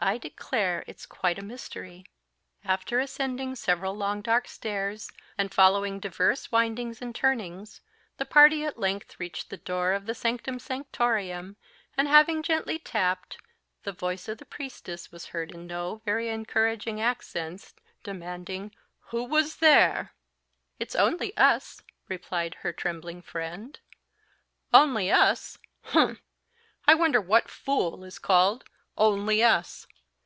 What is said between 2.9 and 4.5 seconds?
ascending several long dark